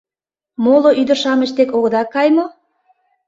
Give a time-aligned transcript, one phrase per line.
[0.63, 2.45] Моло ӱдыр-шамыч дек огыда кай мо?